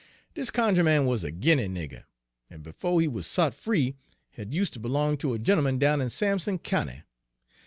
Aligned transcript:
"Dis 0.33 0.49
cunjuh 0.49 0.83
man 0.83 1.05
wuz 1.05 1.17
a 1.23 1.29
Guinea 1.29 1.67
nigger, 1.67 2.05
en 2.49 2.63
befo' 2.63 2.97
he 2.97 3.07
wuz 3.07 3.21
sot 3.27 3.53
free 3.53 3.93
had 4.31 4.51
use' 4.51 4.71
ter 4.71 4.79
b'long 4.79 5.15
ter 5.15 5.35
a 5.35 5.37
gent'eman 5.37 5.77
down 5.77 6.01
in 6.01 6.09
Sampson 6.09 6.57
County. 6.57 7.03